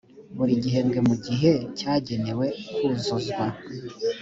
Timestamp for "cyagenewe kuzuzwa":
1.77-3.45